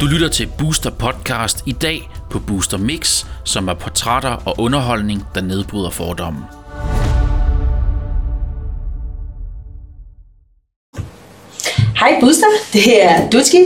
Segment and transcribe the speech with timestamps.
[0.00, 5.22] Du lytter til Booster Podcast i dag på Booster Mix, som er portrætter og underholdning,
[5.34, 6.40] der nedbryder fordomme.
[11.96, 13.58] Hej Booster, det er Dutski.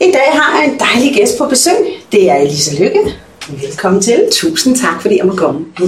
[0.00, 1.76] I dag har jeg en dejlig gæst på besøg.
[2.12, 3.00] Det er Elisa Lykke.
[3.48, 4.28] Velkommen til.
[4.32, 5.66] Tusind tak, fordi jeg må komme.
[5.80, 5.86] Ja.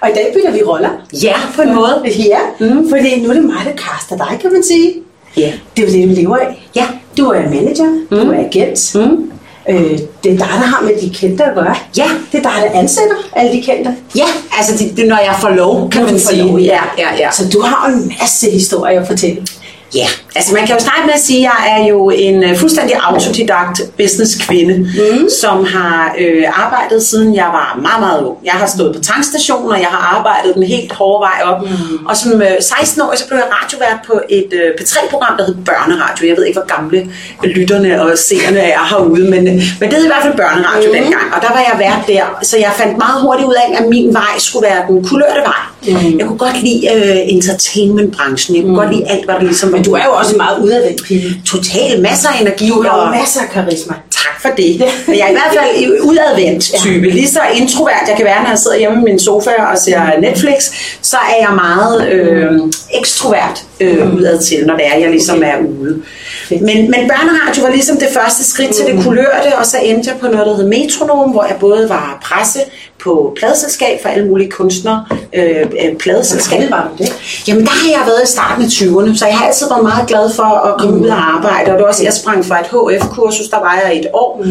[0.00, 0.90] Og i dag bytter vi roller.
[1.22, 2.02] Ja, på en måde.
[2.06, 2.88] Ja, mm.
[2.88, 5.05] fordi nu er det mig, der kaster dig, kan man sige.
[5.36, 5.52] Ja.
[5.76, 6.68] Det er jo det, vi lever af.
[6.76, 6.86] Ja.
[7.18, 8.16] Du er manager, mm.
[8.16, 8.94] du er agent.
[8.94, 9.30] Mm.
[9.68, 11.74] Øh, det er dig, der har med de kendte at gøre.
[11.96, 12.08] Ja.
[12.32, 13.96] Det er dig, der ansætter alle de kendte.
[14.16, 14.24] Ja,
[14.58, 16.42] altså det, det, når jeg får lov, kan Når man du sige.
[16.42, 17.30] lov, ja, ja, ja.
[17.32, 19.46] Så du har en masse historier at fortælle.
[19.94, 22.56] Ja, altså man kan jo starte med at sige, at jeg er jo en uh,
[22.56, 25.28] fuldstændig autodidakt businesskvinde, mm.
[25.42, 28.38] som har øh, arbejdet siden jeg var meget, meget ung.
[28.44, 31.62] Jeg har stået på tankstationen, og jeg har arbejdet den helt hårde vej op.
[31.62, 32.06] Mm.
[32.06, 35.56] Og som øh, 16 år, så blev jeg radiovært på et øh, P3-program, der hed
[35.64, 36.28] Børneradio.
[36.28, 36.98] Jeg ved ikke, hvor gamle
[37.44, 39.44] lytterne og seerne er herude, men,
[39.80, 40.96] men det hed i hvert fald Børneradio mm.
[40.98, 41.26] dengang.
[41.34, 44.14] Og der var jeg vært der, så jeg fandt meget hurtigt ud af, at min
[44.14, 45.62] vej skulle være den kulørte vej.
[45.88, 46.18] Mm.
[46.18, 48.56] Jeg kunne godt lide øh, entertainmentbranchen.
[48.56, 48.82] Jeg kunne mm.
[48.82, 51.04] godt lide alt, hvad der ligesom var Men du er jo også en meget udadvendt
[51.04, 51.42] pige.
[51.46, 52.68] Total masser af energi.
[52.68, 53.94] Du har og- masser af karisma.
[54.10, 54.82] Tak for det.
[55.06, 57.10] Men jeg er i hvert fald en udadvendt type.
[57.10, 60.20] Lige så introvert jeg kan være, når jeg sidder hjemme i min sofa og ser
[60.20, 60.70] Netflix,
[61.02, 62.52] så er jeg meget øh,
[63.00, 66.02] ekstrovert øh, udad til, når det er, jeg ligesom er ude.
[66.50, 66.60] Men,
[66.90, 70.26] men børneradio var ligesom det første skridt til det kulørte, og så endte jeg på
[70.26, 72.58] noget, der hed Metronom, hvor jeg både var presse
[72.98, 76.58] på pladeselskab for alle mulige kunstnere, øh, øh, pladeselskab.
[76.58, 77.12] Hvordan var det?
[77.48, 80.08] Jamen der har jeg været i starten af 20'erne, så jeg har altid været meget
[80.08, 81.70] glad for at komme ud og arbejde.
[81.72, 84.42] Og det var også, jeg sprang fra et HF-kursus, der var jeg et år.
[84.44, 84.50] Mm.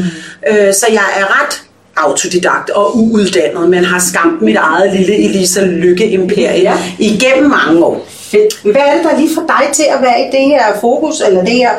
[0.49, 1.61] Øh, så jeg er ret
[1.97, 6.73] autodidakt og uuddannet, men har skabt mit eget lille Elisa Lykke-imperie Ja.
[6.99, 8.05] igennem mange år.
[8.09, 8.61] Fedt.
[8.63, 11.41] Hvad er det, der lige får dig til at være i det her fokus, eller
[11.43, 11.71] det her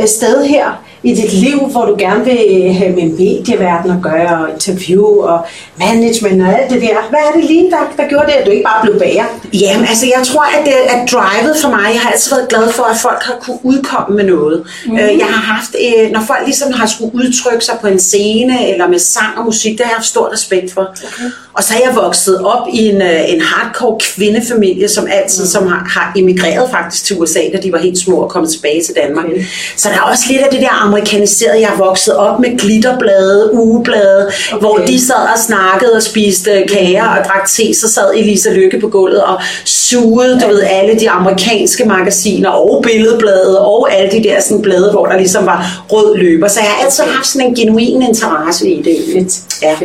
[0.00, 4.02] øh, sted her i dit liv, hvor du gerne vil øh, have med medieverden at
[4.02, 5.46] gøre, og interview og
[5.78, 6.96] management og alt det der?
[7.10, 9.24] Hvad er det lige, der, der gjorde det, at du ikke bare blev bager?
[9.52, 11.86] Jamen, altså jeg tror, at det er drivet for mig.
[11.92, 14.64] Jeg har altid været glad for, at folk har kunne udkomme med noget.
[14.86, 14.96] Mm.
[14.96, 18.88] Jeg har haft, øh, når folk ligesom har skulle udtrykke sig på en scene, eller
[18.88, 20.80] med sang og musik, det har jeg haft stor respekt for.
[20.80, 21.30] Okay.
[21.56, 25.48] Og så er jeg vokset op i en, øh, en hardcore kvindefamilie, som altid mm.
[25.48, 28.82] som har, har emigreret faktisk til USA, da de var helt små og kommet tilbage
[28.82, 29.24] til Danmark.
[29.24, 29.44] Okay.
[29.76, 31.60] Så der er også lidt af det der amerikaniserede.
[31.60, 34.60] Jeg er vokset op med glitterblade, ugeblade, okay.
[34.60, 38.80] hvor de sad og snakkede og spiste kager og drak te, så sad Elisa Lykke
[38.80, 44.22] på gulvet og sugede, du ved, alle de amerikanske magasiner og billedblade og alle de
[44.22, 46.48] der sådan blade, hvor der ligesom var rød løber.
[46.48, 48.98] Så jeg har altid haft sådan en genuin interesse i det.
[49.12, 49.62] Fedt.
[49.62, 49.76] Ja.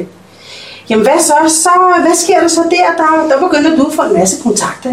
[0.89, 1.33] Jamen hvad så?
[1.47, 1.69] så
[2.01, 3.03] hvad sker der så der?
[3.03, 4.89] Der, der begynder du at få en masse kontakter.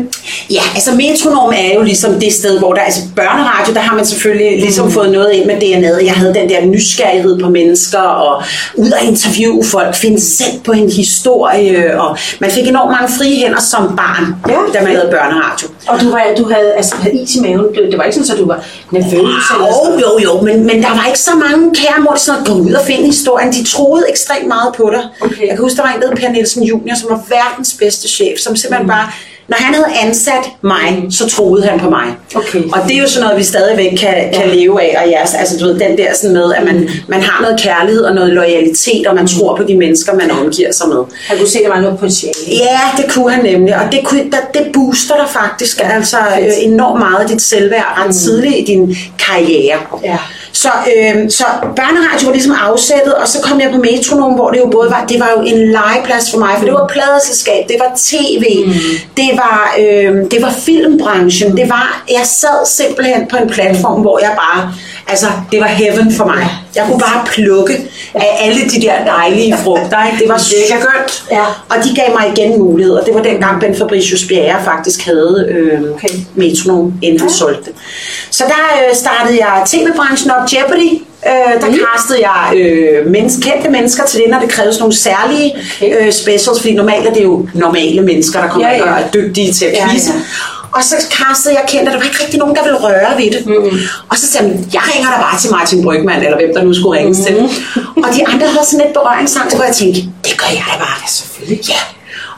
[0.50, 4.06] Ja, altså Metronom er jo ligesom det sted, hvor der, altså børneradio, der har man
[4.06, 4.92] selvfølgelig ligesom mm.
[4.92, 6.04] fået noget ind med DNA'et.
[6.04, 8.42] Jeg havde den der nysgerrighed på mennesker, og
[8.74, 13.36] ud at interviewe folk, finde selv på en historie, og man fik enormt mange frie
[13.36, 14.78] hænder som barn, Ja.
[14.78, 15.68] da man lavede børneradio.
[15.88, 17.66] Og du, var, du havde, altså, havde is i maven.
[17.74, 19.12] Det, det var ikke sådan, at du var nervøs.
[19.54, 20.00] eller Jo, sådan.
[20.00, 22.72] jo, jo, men, men der var ikke så mange kære mor, sådan at gå ud
[22.72, 23.52] og finde historien.
[23.52, 25.04] De troede ekstremt meget på dig.
[25.20, 25.40] Okay.
[25.40, 28.08] Jeg kan huske, der var en, der hed Per Nielsen Junior, som var verdens bedste
[28.08, 29.10] chef, som simpelthen bare,
[29.48, 32.04] når han havde ansat mig, så troede han på mig.
[32.34, 32.62] Okay.
[32.62, 35.02] Og det er jo sådan noget, vi stadigvæk kan, kan leve af.
[35.02, 38.02] Og ja, altså, du ved, den der sådan med, at man, man har noget kærlighed
[38.02, 41.02] og noget loyalitet, og man tror på de mennesker, man omgiver sig med.
[41.28, 42.34] Han kunne se, at der var noget potentiale.
[42.48, 46.52] Ja, det kunne han nemlig, og det, kunne, der, det booster dig faktisk altså øh,
[46.58, 49.78] enormt meget af dit selvværd ret tidligt i din karriere.
[50.04, 50.18] Ja.
[50.62, 51.44] Så, øh, så
[51.76, 55.04] børneradio var ligesom afsættet, og så kom jeg på Metronom, hvor det jo både var,
[55.08, 58.72] det var jo en legeplads for mig, for det var pladeselskab, det var tv, mm.
[59.16, 64.18] det, var, øh, det var filmbranchen, det var, jeg sad simpelthen på en platform, hvor
[64.18, 64.74] jeg bare,
[65.08, 66.48] altså det var heaven for mig.
[66.76, 67.74] Jeg kunne bare plukke
[68.14, 70.18] af alle de der dejlige frugter, ikke?
[70.18, 70.38] det var
[70.80, 71.24] godt.
[71.30, 71.44] Ja.
[71.68, 73.04] Og de gav mig igen muligheder.
[73.04, 76.08] Det var dengang Ben Fabricius Bjerre faktisk havde øh, Okay.
[76.34, 77.72] metronom, inden han solgte det.
[78.30, 81.02] Så der øh, startede jeg tv-branchen op, Jeopardy.
[81.26, 81.78] Øh, der mm.
[81.94, 85.52] castede jeg øh, menneske, kendte mennesker til det, når det krævede nogle særlige
[85.82, 86.06] Okay.
[86.06, 88.88] øh, specials, fordi normalt er det jo normale mennesker, der kommer Ja, ja, ja.
[88.90, 88.94] ja.
[88.96, 90.12] og er dygtige til at Ja, quizze.
[90.12, 90.18] ja.
[90.76, 93.30] Og så castede jeg kendte, og der var ikke rigtig nogen, der ville røre ved
[93.34, 93.46] det.
[93.46, 93.78] Mm.
[94.10, 96.74] Og så sagde jeg, jeg ringer da bare til Martin Brygman, eller hvem der nu
[96.74, 97.24] skulle ringes mm.
[97.24, 97.36] til.
[98.04, 100.96] Og de andre havde sådan lidt berøringsangst, hvor jeg tænkte, det gør jeg da bare.
[101.04, 101.60] Ja, selvfølgelig.
[101.68, 101.80] Ja.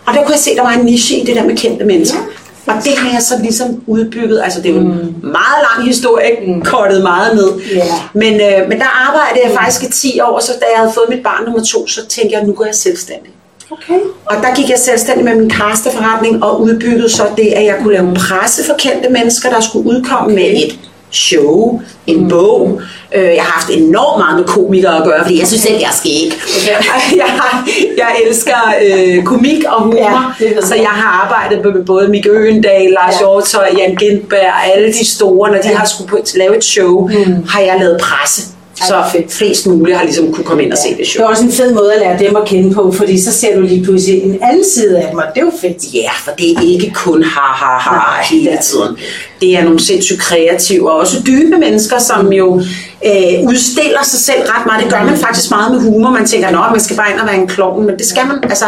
[0.06, 2.18] Og der kunne jeg se, der var en niche i det der med kendte mennesker.
[2.66, 4.40] Og det har jeg så ligesom udbygget.
[4.44, 6.60] Altså, det er jo en meget lang historie, ikke?
[6.64, 7.50] kortet meget ned.
[7.74, 7.84] Ja.
[8.12, 11.06] Men, øh, men der arbejdede jeg faktisk i 10 år, så da jeg havde fået
[11.08, 13.30] mit barn nummer to, så tænkte jeg, nu går jeg selvstændig.
[13.70, 14.00] Okay.
[14.26, 17.92] Og der gik jeg selvstændig med min casterforretning og udbyggede så det, at jeg kunne
[17.92, 20.78] lave presse for kendte mennesker, der skulle udkomme med et
[21.10, 22.28] show, en mm.
[22.28, 22.80] bog.
[23.14, 25.90] Øh, jeg har haft enormt meget med komikere at gøre, fordi jeg synes selv, jeg
[25.92, 26.36] skal ikke.
[26.66, 27.40] Jeg,
[28.02, 32.90] jeg elsker øh, komik og humor, ja, så jeg har arbejdet med både Mikke Øgendal,
[32.90, 33.18] Lars ja.
[33.18, 35.76] Hjortøj, Jan Gindberg, alle de store, når de ja.
[35.76, 37.46] har skulle lave et show, mm.
[37.48, 41.06] har jeg lavet presse så flest muligt har ligesom kunne komme ind og se det
[41.06, 41.22] show.
[41.22, 43.56] Det er også en fed måde at lære dem at kende på, fordi så ser
[43.56, 45.94] du lige pludselig en anden side af dem, og det er jo fedt.
[45.94, 48.98] Ja, for det er ikke kun ha ha ha hele tiden.
[49.40, 52.60] Det er nogle sindssygt kreative og også dybe mennesker, som jo
[53.04, 54.84] øh, udstiller sig selv ret meget.
[54.84, 56.10] Det gør man faktisk meget med humor.
[56.10, 58.38] Man tænker, at man skal bare ind og være en klovn, men det skal man.
[58.42, 58.64] Altså,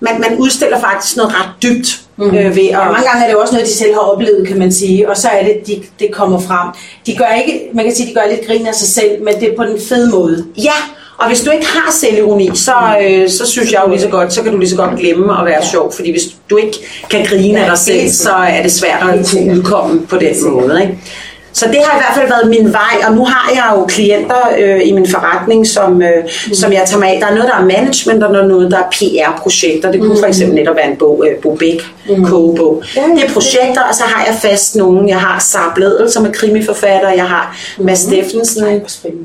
[0.00, 2.24] man, man udstiller faktisk noget ret dybt Mm.
[2.24, 4.58] Øh, ved at, ja, mange gange er det også noget, de selv har oplevet, kan
[4.58, 6.68] man sige, og så er det, de, det kommer frem.
[7.06, 9.52] De gør ikke, man kan sige, de gør lidt grin af sig selv, men det
[9.52, 10.46] er på den fede måde.
[10.58, 10.78] Ja,
[11.18, 14.32] og hvis du ikke har selvironi, så, øh, så synes jeg jo lige så godt,
[14.32, 15.70] så kan du lige så godt glemme at være ja.
[15.70, 16.78] sjov, fordi hvis du ikke
[17.10, 20.50] kan grine ja, af dig selv, så er det svært at kunne udkomme på den
[20.50, 20.82] måde.
[20.82, 20.98] Ikke?
[21.54, 24.42] Så det har i hvert fald været min vej, og nu har jeg jo klienter
[24.58, 26.54] øh, i min forretning, som, øh, mm.
[26.54, 27.20] som jeg tager mig af.
[27.20, 29.92] Der er noget, der er management, og der er noget, der er PR-projekter.
[29.92, 30.18] Det kunne mm.
[30.18, 32.24] for eksempel netop være en bog, øh, Bo Bæk, mm.
[32.24, 32.82] kogebog.
[32.96, 35.08] Ja, det er projekter, og så har jeg fast nogen.
[35.08, 37.10] Jeg har Sarah Bledel, som er krimiforfatter.
[37.10, 37.84] Jeg har mm.
[37.84, 38.64] Mads Steffensen,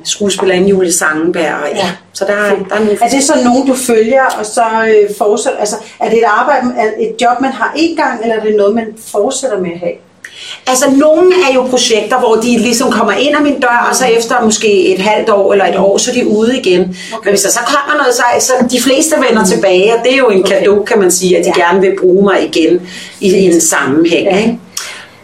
[0.03, 1.43] skuespiller Julie Sangenberg.
[1.43, 1.75] Ja.
[1.75, 1.91] ja.
[2.13, 2.97] Så der, der er, nogle...
[3.01, 5.59] er det så nogen, du følger, og så øh, fortsætter?
[5.59, 6.65] Altså, er det et arbejde,
[6.99, 9.93] et job, man har én gang, eller er det noget, man fortsætter med at have?
[10.67, 14.05] Altså, nogle er jo projekter, hvor de ligesom kommer ind ad min dør, og så
[14.05, 16.81] efter måske et halvt år eller et år, så er de ude igen.
[16.81, 17.25] Okay.
[17.25, 20.17] Men hvis der så kommer noget, så, så de fleste vender tilbage, og det er
[20.17, 20.61] jo en okay.
[20.61, 21.65] gave, kan man sige, at de ja.
[21.65, 22.81] gerne vil bruge mig igen
[23.19, 24.25] i, i en sammenhæng.
[24.25, 24.37] Ja.
[24.37, 24.57] Ikke?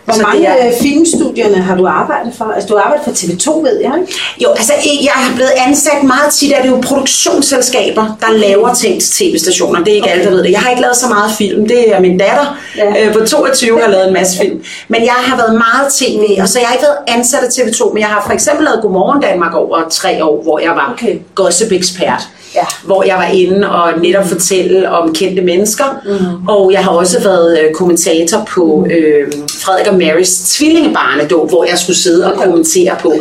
[0.06, 0.68] Hvor mange er...
[0.68, 2.46] Øh, filmstudierne har du arbejdet for?
[2.46, 4.14] Altså, du har arbejdet for TV2, ved jeg, ikke?
[4.44, 4.74] Jo, altså,
[5.04, 9.12] jeg har blevet ansat meget tit, at det er jo produktionsselskaber, der laver ting til
[9.12, 9.84] tv-stationer.
[9.84, 10.14] Det er ikke okay.
[10.14, 10.52] alle, der ved det.
[10.52, 11.68] Jeg har ikke lavet så meget film.
[11.68, 13.08] Det er min datter ja.
[13.08, 14.64] øh, på 22, har lavet en masse film.
[14.88, 17.94] Men jeg har været meget tv, og så jeg har ikke været ansat af TV2,
[17.94, 21.20] men jeg har for eksempel lavet Godmorgen Danmark over tre år, hvor jeg var okay.
[21.36, 22.22] gossip-ekspert
[22.56, 22.66] ja.
[22.84, 25.86] hvor jeg var inde og netop fortælle om kendte mennesker.
[26.06, 26.48] Mm.
[26.48, 29.32] Og jeg har også været øh, kommentator på øh,
[29.64, 33.14] Frederik og Marys tvillingebarnedåb, hvor jeg skulle sidde og kommentere på,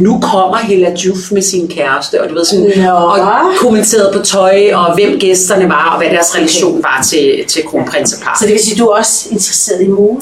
[0.00, 2.90] nu kommer Hella Juf med sin kæreste, og du ved sådan, Nå.
[2.90, 3.18] og
[3.58, 8.38] kommenteret på tøj, og hvem gæsterne var, og hvad deres relation var til, til kronprinseparet.
[8.38, 10.20] Så det vil sige, du er også interesseret i mode?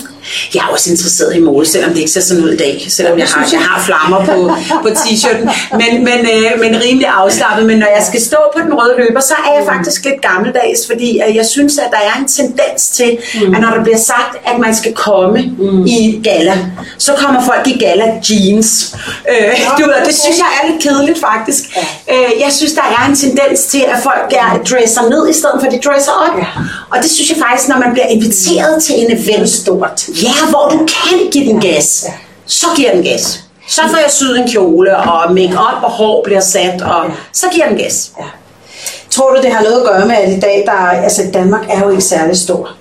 [0.55, 3.19] Jeg er også interesseret i mode, selvom det ikke ser sådan ud i dag, selvom
[3.19, 4.39] jeg har, jeg har flammer på,
[4.83, 7.67] på t-shirten, men, men, øh, men rimelig afslappet.
[7.67, 9.69] Men når jeg skal stå på den røde løber, så er jeg mm.
[9.73, 13.55] faktisk lidt gammeldags, fordi øh, jeg synes, at der er en tendens til, mm.
[13.55, 15.87] at når der bliver sagt, at man skal komme mm.
[15.87, 16.55] i gala,
[16.99, 18.97] så kommer folk i gala jeans.
[19.31, 21.63] Øh, du ved, det synes jeg er lidt kedeligt faktisk.
[21.77, 22.15] Ja.
[22.15, 25.57] Øh, jeg synes, der er en tendens til, at folk er dresser ned, i stedet
[25.61, 26.39] for at de dresser op.
[26.39, 26.47] Ja.
[26.91, 30.09] Og det synes jeg faktisk, når man bliver inviteret til en event, stort.
[30.09, 32.13] Ja, hvor du kan give den gas, ja.
[32.47, 33.41] så giver den gas.
[33.69, 37.15] Så får jeg syet en kjole, og make-up og hår bliver sat, og ja.
[37.33, 38.11] så giver den gas.
[38.19, 38.25] Ja.
[39.11, 41.81] Tror du, det har noget at gøre med, at i dag, der, altså Danmark er
[41.81, 42.78] jo ikke særlig stor.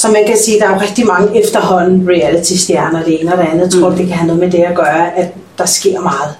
[0.00, 3.38] Så man kan sige, at der er jo rigtig mange efterhånden reality-stjerner, det ene og
[3.38, 3.70] det andet.
[3.72, 3.96] Tror du, mm.
[3.96, 5.28] det kan have noget med det at gøre, at
[5.58, 6.30] der sker meget?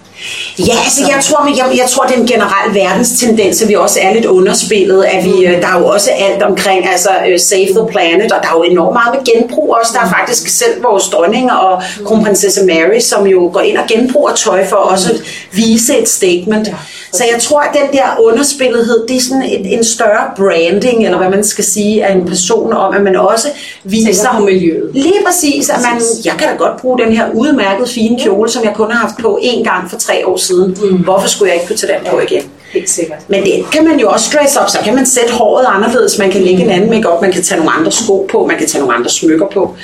[0.59, 3.99] Ja, altså jeg tror, jeg, jeg tror, det er en generel verdenstendens, at vi også
[4.03, 7.67] er lidt underspillet, at vi, øh, der er jo også alt omkring, altså uh, Save
[7.67, 9.93] the Planet, og der er jo enormt meget med genbrug også.
[9.95, 14.33] Der er faktisk selv vores dronning og kronprinsesse Mary, som jo går ind og genbruger
[14.33, 15.21] tøj for også at
[15.53, 16.69] vise et statement.
[17.13, 21.19] Så jeg tror, at den der underspillethed, det er sådan et, en større branding, eller
[21.19, 23.49] hvad man skal sige, af en person om, at man også
[23.85, 24.91] viser på miljøet.
[24.95, 28.65] Lige præcis, at man, jeg kan da godt bruge den her udmærket fine kjole, som
[28.65, 30.77] jeg kun har haft på én gang for tre år siden.
[30.83, 30.97] Mm.
[30.97, 32.43] Hvorfor skulle jeg ikke kunne tage den på igen?
[32.73, 33.19] Helt sikkert.
[33.29, 36.31] Men det kan man jo også dress op, så kan man sætte håret anderledes, man
[36.31, 38.81] kan lægge en anden makeup, man kan tage nogle andre sko på, man kan tage
[38.81, 39.77] nogle andre smykker på.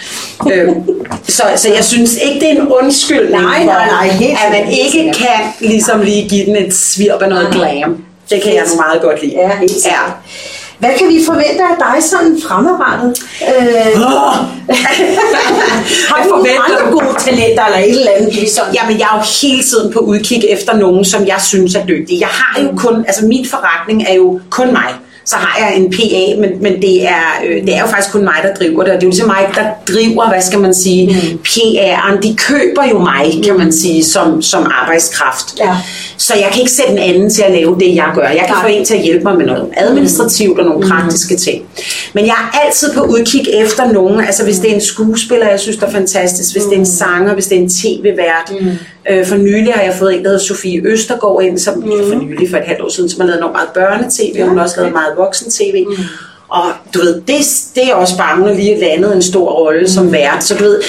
[0.53, 0.75] øhm,
[1.29, 4.73] så, så jeg synes ikke, det er en undskyldning nej, nej, nej, helt at man
[4.73, 8.05] ikke kan ligesom lige give den et svirp af noget glam.
[8.31, 9.33] Det kan jeg meget godt lide.
[9.37, 9.93] Ja, helt sikkert.
[9.93, 10.13] Ja.
[10.85, 13.13] Hvad kan vi forvente af dig sådan fremadrettet?
[13.49, 14.35] Øh, oh.
[16.11, 18.35] har du andre gode talenter eller et eller andet?
[18.35, 18.65] Ligesom?
[18.75, 22.21] Jamen, jeg er jo hele tiden på udkig efter nogen, som jeg synes er dygtige.
[22.21, 24.89] Jeg har jo kun, altså min forretning er jo kun mig
[25.27, 28.25] så har jeg en PA, men, men det, er, øh, det er jo faktisk kun
[28.25, 30.75] mig, der driver det, og det er jo ligesom mig, der driver, hvad skal man
[30.75, 31.39] sige, mm.
[31.49, 35.59] PA'eren, de køber jo mig, kan man sige, som, som arbejdskraft.
[35.59, 35.77] Ja.
[36.17, 38.29] Så jeg kan ikke sætte en anden til at lave det, jeg gør.
[38.29, 40.91] Jeg kan få en til at hjælpe mig med noget administrativt og nogle mm.
[40.91, 41.65] praktiske ting.
[42.13, 45.61] Men jeg er altid på udkig efter nogen, altså hvis det er en skuespiller, jeg
[45.61, 46.85] synes, der er fantastisk, hvis det er en mm.
[46.85, 48.79] sanger, hvis det er en tv-vært, mm
[49.11, 51.83] Øh, for nylig har jeg fået en, der hedder Sofie Østergaard ind, som mm.
[51.83, 54.57] for nylig for et halvt år siden, som har lavet noget meget børnetv, ja, hun
[54.57, 55.85] har også lavet meget voksen-tv.
[55.89, 55.95] Mm.
[56.49, 57.37] Og du ved, det,
[57.75, 59.89] det er også bare, hun har lige landet en stor rolle mm.
[59.89, 60.81] som vært, så du ved,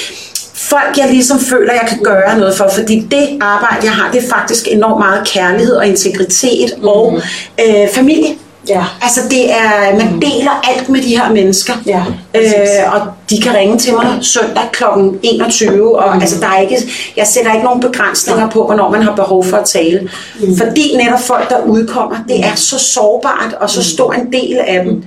[0.69, 4.23] folk, jeg ligesom føler, jeg kan gøre noget for, fordi det arbejde, jeg har, det
[4.23, 6.87] er faktisk enormt meget kærlighed og integritet mm.
[6.87, 7.21] og
[7.67, 8.35] øh, familie.
[8.69, 8.83] Ja.
[9.01, 11.73] Altså det er, man deler alt med de her mennesker.
[11.85, 12.03] Ja,
[12.35, 14.83] øh, og de kan ringe til mig søndag kl.
[15.23, 16.21] 21, og mm.
[16.21, 16.77] altså der er ikke,
[17.17, 20.09] jeg sætter ikke nogen begrænsninger på, hvornår man har behov for at tale.
[20.39, 20.57] Mm.
[20.57, 24.83] Fordi netop folk, der udkommer, det er så sårbart og så stor en del af
[24.83, 25.03] dem.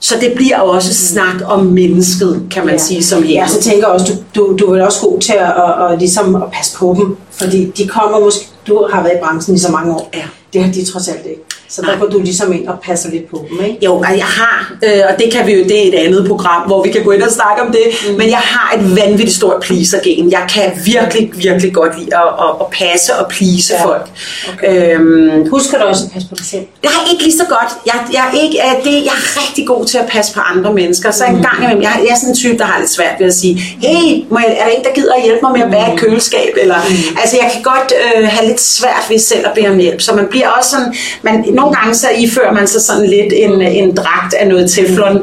[0.00, 2.80] Så det bliver også snak om mennesket, kan man ja.
[2.80, 5.50] sige, som Ja, så tænker jeg også, du, du, du er også god til at,
[5.50, 7.16] at, at, ligesom at passe på dem.
[7.30, 10.10] Fordi de kommer måske, du har været i branchen i så mange år.
[10.14, 10.24] Ja.
[10.52, 11.42] Det har de trods alt ikke.
[11.70, 13.84] Så der går du ligesom ind og passer lidt på dem, ikke?
[13.84, 16.62] Jo, og jeg har, øh, og det kan vi jo, det er et andet program,
[16.66, 18.16] hvor vi kan gå ind og snakke om det, mm.
[18.18, 20.30] men jeg har et vanvittigt stort pleaser-gen.
[20.30, 23.84] Jeg kan virkelig, virkelig godt lide at, at, at passe og please ja.
[23.84, 24.06] folk.
[24.52, 24.94] Okay.
[24.94, 26.64] Øhm, Husker du også at passe på dig selv?
[26.82, 27.70] Jeg er ikke lige så godt.
[27.86, 31.10] Jeg, jeg, er ikke, det, jeg er rigtig god til at passe på andre mennesker.
[31.10, 33.26] Så en gang imellem, jeg, jeg er sådan en type, der har lidt svært ved
[33.26, 35.70] at sige, hey, må jeg, er der en, der gider at hjælpe mig med at
[35.70, 36.52] bære et køleskab?
[36.60, 37.18] Eller, mm.
[37.20, 40.00] Altså, jeg kan godt øh, have lidt svært ved selv at bede om hjælp.
[40.00, 43.62] Så man bliver også sådan, man, nogle gange så ifører man sig sådan lidt en,
[43.62, 45.16] en dragt af noget teflon,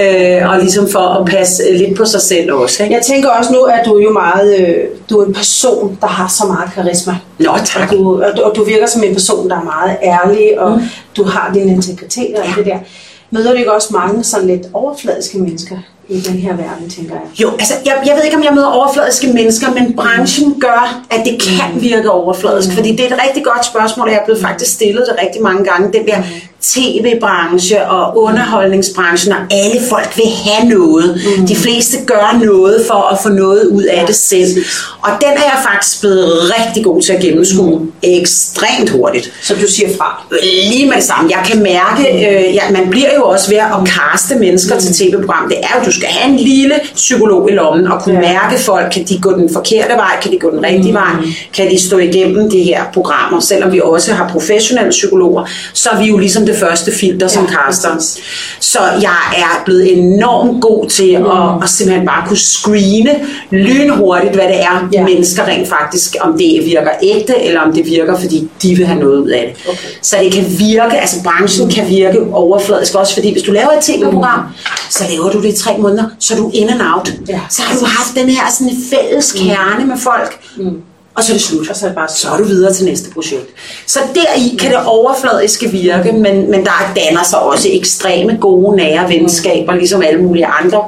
[0.00, 2.82] øh, og ligesom for at passe lidt på sig selv også.
[2.82, 2.94] Ikke?
[2.94, 4.74] Jeg tænker også nu, at du er jo meget, øh,
[5.10, 7.16] du er en person, der har så meget karisma.
[7.38, 7.92] Nå, tak.
[7.92, 10.72] Og du, og, du, og du virker som en person, der er meget ærlig, og
[10.72, 10.82] mm.
[11.16, 12.52] du har din integritet og ja.
[12.56, 12.78] det der.
[13.30, 15.76] Møder du ikke også mange sådan lidt overfladiske mennesker
[16.08, 17.40] i den her verden, tænker jeg?
[17.42, 21.24] Jo, altså jeg, jeg ved ikke, om jeg møder overfladiske mennesker, men branchen gør, at
[21.24, 22.68] det kan virke overfladisk.
[22.68, 22.74] Mm.
[22.74, 25.42] Fordi det er et rigtig godt spørgsmål, og jeg er blevet faktisk stillet det rigtig
[25.42, 25.92] mange gange.
[25.98, 26.22] Den der
[26.62, 31.20] tv-branche og underholdningsbranchen, og alle folk vil have noget.
[31.38, 31.46] Mm.
[31.46, 34.64] De fleste gør noget for at få noget ud af det selv.
[35.02, 37.92] Og den er jeg faktisk blevet rigtig god til at gennemskue mm.
[38.02, 39.32] ekstremt hurtigt.
[39.42, 40.22] Så du siger fra?
[40.42, 41.30] Lige med det samme.
[41.30, 44.80] Jeg kan mærke, øh, ja, man bliver jo også ved at kaste mennesker mm.
[44.80, 45.48] til tv-program.
[45.48, 48.32] Det er jo, du skal have en lille psykolog i lommen og kunne ja.
[48.32, 48.92] mærke folk.
[48.92, 50.20] Kan de gå den forkerte vej?
[50.22, 50.94] Kan de gå den rigtige mm.
[50.94, 51.12] vej?
[51.54, 53.40] Kan de stå igennem de her programmer?
[53.40, 57.44] Selvom vi også har professionelle psykologer, så er vi jo ligesom det første filter som
[57.44, 57.90] ja, caster.
[58.60, 61.26] Så jeg er blevet enormt god til mm.
[61.26, 63.10] at, at simpelthen bare kunne screene
[63.50, 65.04] lynhurtigt, hvad det er, ja.
[65.04, 69.00] mennesker rent faktisk, om det virker ægte, eller om det virker, fordi de vil have
[69.00, 69.68] noget ud af det.
[69.68, 69.88] Okay.
[70.02, 73.84] Så det kan virke, altså branchen kan virke overfladisk også, fordi hvis du laver et
[73.84, 74.46] tv-program, mm.
[74.90, 77.12] så laver du det i tre måneder, så er du in and out.
[77.28, 77.40] Ja.
[77.50, 79.88] Så har du haft den her sådan fælles kerne mm.
[79.88, 80.40] med folk.
[80.56, 80.82] Mm
[81.16, 81.70] og så er det slut.
[81.70, 83.46] Og så er, det bare så er du videre til næste projekt.
[83.86, 89.08] Så deri kan det overfladiske virke, men, men der danner sig også ekstreme gode, nære
[89.08, 89.78] venskaber, mm.
[89.78, 90.84] ligesom alle mulige andre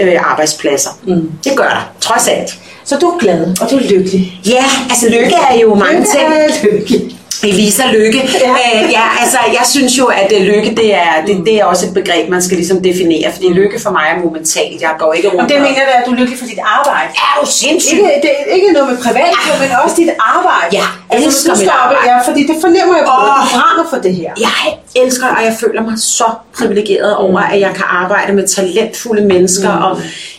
[0.00, 0.90] øh, arbejdspladser.
[1.06, 1.30] Mm.
[1.44, 2.58] Det gør der, trods alt.
[2.84, 4.40] Så du er glad, og du er lykkelig.
[4.46, 6.32] Ja, altså lykke er jo mange lykke ting.
[6.32, 7.16] Er lykke.
[7.48, 8.20] Elisa Lykke.
[8.46, 8.50] Ja.
[8.50, 11.86] Øh, ja, altså, jeg synes jo, at uh, lykke, det er, det, det er også
[11.88, 14.82] et begreb, man skal ligesom definere, fordi lykke for mig er momentalt.
[14.86, 15.42] Jeg går ikke rundt.
[15.42, 17.08] Og det mener du, at du er lykkelig for dit arbejde?
[17.26, 18.00] Er du sindssygt?
[18.00, 19.54] Ikke, det, er ikke noget med privat, ja.
[19.62, 20.70] men også dit arbejde.
[20.80, 22.10] Ja, jeg altså, elsker mit arbejde.
[22.10, 23.26] Ja, fordi det fornemmer jeg på, oh.
[23.42, 24.30] du brænder for det her.
[24.48, 24.62] Jeg
[25.02, 26.28] elsker, og jeg føler mig så
[26.58, 29.84] privilegeret over, at jeg kan arbejde med talentfulde mennesker, mm.
[29.84, 29.92] og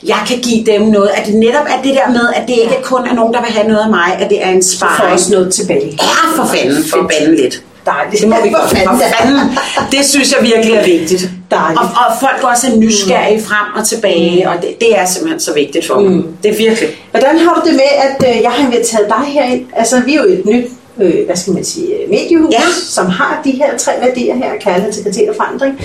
[0.03, 1.09] jeg kan give dem noget.
[1.17, 3.51] At det netop er det der med, at det ikke kun er nogen, der vil
[3.51, 4.97] have noget af mig, at det er en sparring.
[4.97, 5.99] Får også noget tilbage.
[6.01, 7.61] Ja, for fanden, for banden lidt.
[7.85, 8.21] Dejligt.
[8.21, 9.01] Det må vi godt fanden.
[9.19, 9.57] fanden.
[9.91, 11.29] Det synes jeg virkelig er vigtigt.
[11.51, 11.79] Dejligt.
[11.81, 13.43] Og, og folk også er nysgerrige mm.
[13.43, 14.51] frem og tilbage, mm.
[14.51, 16.05] og det, det er simpelthen så vigtigt for mm.
[16.05, 16.23] mig.
[16.43, 16.89] Det er virkelig.
[17.11, 19.65] Hvordan har du det med, at øh, jeg har inviteret dig herind?
[19.75, 20.65] Altså, vi er jo et nyt
[20.97, 22.61] øh, hvad skal man sige, mediehus, ja.
[22.85, 25.81] som har de her tre værdier her, kærlighed, integritet og forandring.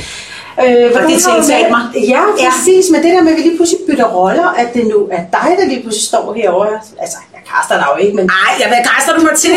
[0.64, 1.82] Øh, hvordan det tiltalte mig.
[1.94, 2.88] Ja, præcis.
[2.88, 2.92] Ja.
[2.92, 5.56] Men det der med, at vi lige pludselig bytter roller, at det nu er dig,
[5.58, 6.80] der lige pludselig står herovre.
[7.00, 7.16] Altså,
[7.50, 8.24] kaster dig jo ikke, men...
[8.24, 9.56] Nej, jeg vil kaster du mig til.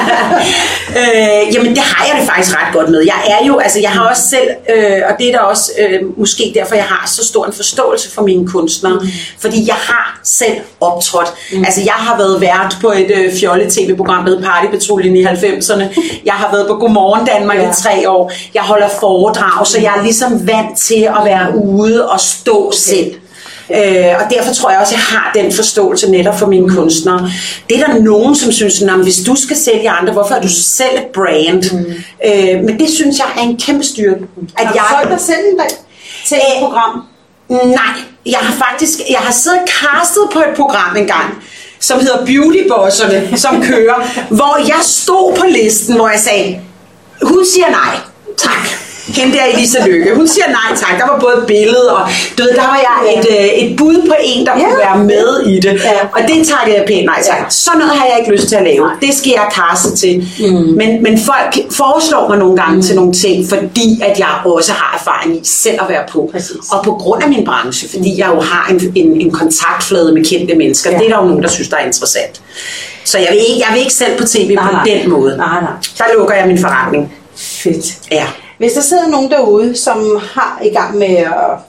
[1.00, 3.00] øh, jamen, det har jeg det faktisk ret godt med.
[3.12, 6.18] Jeg er jo, altså, jeg har også selv, øh, og det er da også øh,
[6.18, 8.98] måske derfor, jeg har så stor en forståelse for mine kunstnere.
[9.02, 9.08] Mm.
[9.38, 11.32] Fordi jeg har selv optrådt.
[11.52, 11.64] Mm.
[11.64, 15.84] Altså, jeg har været vært på et øh, fjollet tv-program med Partypatruljen i 90'erne.
[16.24, 17.70] Jeg har været på Godmorgen Danmark ja.
[17.70, 18.32] i tre år.
[18.54, 22.76] Jeg holder foredrag, så jeg er ligesom vant til at være ude og stå okay.
[22.76, 23.14] selv.
[23.74, 27.30] Øh, og derfor tror jeg også, at jeg har den forståelse netop for mine kunstnere.
[27.68, 30.48] Det er der nogen, som synes, at hvis du skal sælge andre, hvorfor er du
[30.48, 31.62] selv et brand?
[31.72, 31.94] Mm.
[32.26, 34.24] Øh, men det synes jeg er en kæmpe styrke.
[34.58, 35.76] At har du jeg, solgt dig selv en dag
[36.26, 37.02] til et øh, program?
[37.48, 37.96] Nej,
[38.26, 41.42] jeg har faktisk jeg har siddet castet på et program engang
[41.80, 46.60] som hedder Beautybosserne, som kører, hvor jeg stod på listen, hvor jeg sagde,
[47.22, 47.96] hun siger nej,
[48.36, 48.89] tak.
[49.16, 50.98] Hende der Elisa Lykke, hun siger nej tak.
[50.98, 53.96] Der var både et billede, og du ved, der var jeg et, øh, et bud
[54.08, 54.64] på en, der Ja.
[54.64, 55.74] kunne være med i det.
[55.84, 55.90] Ja.
[56.12, 57.38] Og det takkede jeg pænt nej tak.
[57.38, 57.44] Ja.
[57.48, 58.90] Sådan noget har jeg ikke lyst til at lave.
[59.02, 60.28] Det skal jeg kaste til.
[60.40, 60.54] Mm.
[60.80, 62.82] Men, men folk foreslår mig nogle gange mm.
[62.82, 66.28] til nogle ting, fordi at jeg også har erfaring i selv at være på.
[66.32, 66.56] Præcis.
[66.72, 70.24] Og på grund af min branche, fordi jeg jo har en, en, en kontaktflade med
[70.24, 70.90] kendte mennesker.
[70.90, 70.98] Ja.
[70.98, 72.40] Det er der jo nogen, der synes, der er interessant.
[73.04, 74.84] Så jeg vil ikke, jeg vil ikke selv på tv Nej, på nej.
[74.84, 75.36] den måde.
[75.36, 75.72] Nej, nej.
[75.98, 77.12] Der lukker jeg min forretning.
[77.36, 77.86] Fedt.
[78.10, 78.26] Ja.
[78.60, 79.98] Hvis der sidder nogen derude, som
[80.34, 81.16] har i gang med,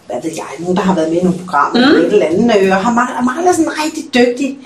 [0.07, 1.85] hvad ved jeg, nogen der har været med i nogle programmer, mm.
[1.95, 4.57] eller et eller andet, øh, og har mangler, mangler sådan en rigtig dygtig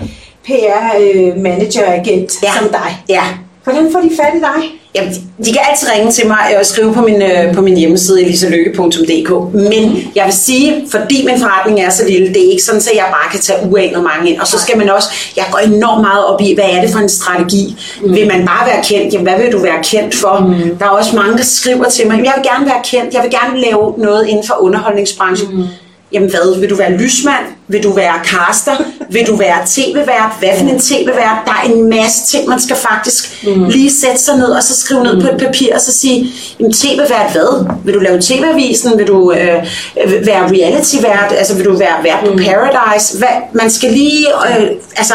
[0.46, 2.52] PR-manager-agent Ja.
[2.60, 3.04] som dig.
[3.10, 3.24] Ja.
[3.64, 4.62] Hvordan får de fat i dig?
[4.96, 5.14] Jamen,
[5.46, 9.54] de- kan altid ringe til mig og skrive på min, øh, på min hjemmeside elisalykke.dk.
[9.54, 12.96] Men jeg vil sige, fordi min forretning er så lille, det er ikke sådan, at
[12.96, 14.40] jeg bare kan tage uanet mange ind.
[14.42, 17.00] Og så skal man også, jeg går enormt meget op i, hvad er det for
[17.00, 17.76] en strategi?
[18.04, 18.16] Mm.
[18.16, 19.14] Vil man bare være kendt?
[19.14, 20.40] Jamen, hvad vil du være kendt for?
[20.48, 20.78] Mm.
[20.78, 23.32] Der er også mange, der skriver til mig, jeg vil gerne være kendt, jeg vil
[23.32, 25.50] gerne lave noget inden for underholdningsbranchen.
[25.58, 25.64] Mm.
[26.12, 27.46] Jamen hvad, vil du være lysmand?
[27.68, 28.72] Vil du være caster?
[29.10, 30.32] Vil du være tv-vært?
[30.40, 31.38] Hvad for en tv-vært?
[31.46, 33.66] Der er en masse ting, man skal faktisk mm.
[33.66, 36.28] lige sætte sig ned og så skrive ned på et papir og så sige,
[36.60, 37.66] jamen tv-vært hvad?
[37.86, 38.98] Vil du lave tv-avisen?
[38.98, 39.64] Vil du øh,
[40.06, 41.32] øh, være reality-vært?
[41.38, 43.18] Altså vil du være vært på Paradise?
[43.18, 43.36] Hvad?
[43.54, 45.14] Man skal lige, øh, altså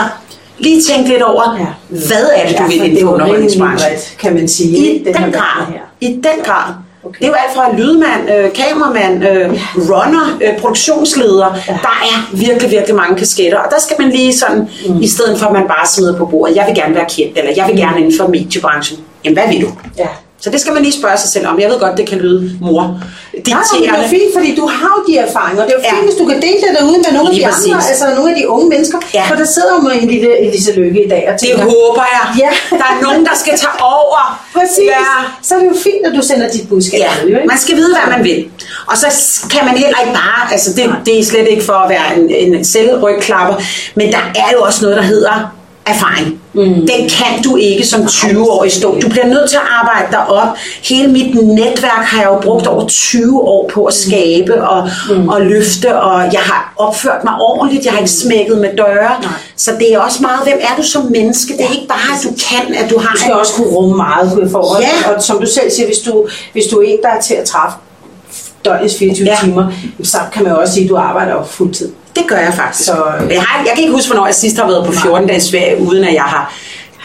[0.59, 1.67] lige tænke lidt over, Ja.
[1.89, 3.91] hvad er det, du vil for inden for underholdningsbranchen?
[4.19, 4.95] kan man sige.
[4.95, 5.67] I den, grad.
[6.01, 6.75] I den grad.
[7.05, 7.19] Okay.
[7.19, 9.51] Det er jo alt fra lydmand, øh, kameramand, øh,
[9.91, 11.47] runner, øh, produktionsleder.
[11.47, 11.63] Ja.
[11.69, 11.73] Ja.
[11.73, 13.59] Der er virkelig, virkelig mange kasketter.
[13.59, 15.01] Og der skal man lige sådan, mm.
[15.03, 17.53] i stedet for at man bare smider på bordet, jeg vil gerne være kendt, eller
[17.57, 19.01] jeg vil gerne inden for mediebranchen.
[19.25, 19.69] Jamen, hvad vil du?
[19.99, 20.09] Ja.
[20.43, 21.61] Så det skal man lige spørge sig selv om.
[21.61, 22.83] Jeg ved godt, det kan lyde mor.
[22.83, 25.63] Nej, men det er fint, fordi du har jo de erfaringer.
[25.67, 26.09] Det er jo fint, Ja.
[26.09, 27.73] hvis du kan dele det derude med nogle af Lige de præcis.
[27.73, 28.99] andre, altså nogle af de unge mennesker.
[29.15, 29.25] Ja.
[29.31, 32.05] For der sidder jo med en lille Elisa Lykke i dag og Det tænker, håber
[32.17, 32.25] jeg.
[32.45, 32.51] Ja.
[32.83, 34.23] Der er nogen, der skal tage over.
[34.57, 34.91] Præcis.
[34.97, 35.07] Ja.
[35.47, 37.47] Så er det jo fint, at du sender dit budskab Ja, ud, ikke?
[37.53, 38.41] man skal vide, hvad man vil.
[38.91, 39.07] Og så
[39.53, 42.55] kan man heller ikke bare, altså det, det er slet ikke for at være en,
[42.55, 43.55] en selvrygklapper,
[43.95, 45.35] men der er jo også noget, der hedder
[45.87, 46.41] erfaring.
[46.53, 46.63] Mm.
[46.65, 49.01] Den kan du ikke som 20-årig stå.
[49.01, 50.57] Du bliver nødt til at arbejde dig op.
[50.83, 55.29] Hele mit netværk har jeg jo brugt over 20 år på at skabe og, mm.
[55.29, 57.85] og løfte, og jeg har opført mig ordentligt.
[57.85, 59.21] Jeg har ikke smækket med døre.
[59.23, 59.33] Nej.
[59.57, 61.53] Så det er også meget, hvem er du som menneske?
[61.53, 63.69] Det er ikke bare, at du kan, at du har Du skal en også kunne
[63.69, 64.83] rumme meget forhold.
[64.83, 65.15] Ja.
[65.15, 67.45] Og som du selv siger, hvis du, hvis du er en, der er til at
[67.45, 67.77] træffe
[68.65, 69.37] døgnets 24 Ja.
[69.45, 71.93] timer, så kan man også sige, at du arbejder fuldtid.
[72.17, 72.85] Det gør jeg faktisk.
[72.85, 75.51] Så- jeg, har, jeg kan ikke huske, hvornår jeg sidst har været på 14 dages
[75.51, 76.55] ferie, uden at jeg har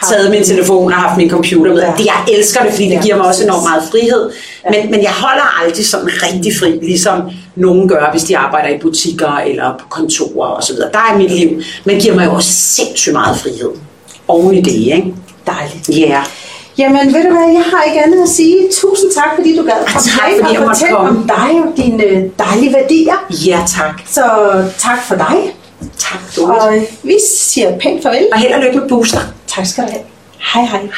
[0.08, 1.82] taget min telefon og haft min computer med.
[1.82, 1.92] Ja.
[1.98, 4.30] Det, jeg elsker det, fordi det giver mig også enormt meget frihed.
[4.70, 7.22] Men, men jeg holder aldrig sådan rigtig fri, ligesom
[7.56, 10.76] nogen gør, hvis de arbejder i butikker eller på kontorer osv.
[10.76, 13.70] Der er mit liv, men giver mig jo også sindssygt meget frihed.
[14.28, 15.14] Oven i det, ikke?
[15.46, 15.88] Dejligt.
[15.88, 16.08] Ja.
[16.08, 16.24] Yeah.
[16.78, 18.56] Jamen, ved du hvad, jeg har ikke andet at sige.
[18.82, 21.20] Tusind tak, fordi du gad komme tak, fordi jeg og måtte fortælle komme.
[21.20, 23.14] om dig og dine øh, dejlige værdier.
[23.46, 24.00] Ja, tak.
[24.06, 24.22] Så
[24.78, 25.36] tak for dig.
[25.98, 26.82] Tak, Og Doris.
[26.82, 28.28] øh, vi siger pænt farvel.
[28.32, 29.20] Og held og lykke med booster.
[29.46, 30.02] Tak skal du have.
[30.54, 30.88] Hej hej.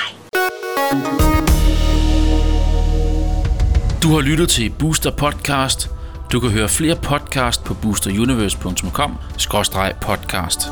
[4.02, 5.90] Du har lyttet til Booster Podcast.
[6.32, 10.68] Du kan høre flere podcast på boosteruniverse.com-podcast.